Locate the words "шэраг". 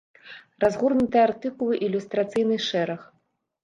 2.73-3.01